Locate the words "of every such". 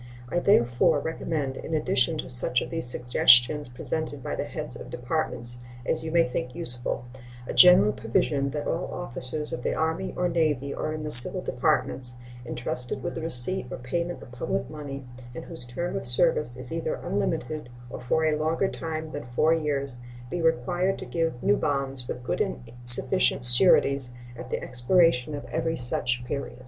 25.35-26.23